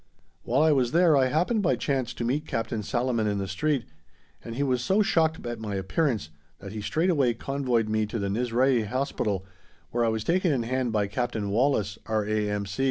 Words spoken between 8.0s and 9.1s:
off to Nasrieh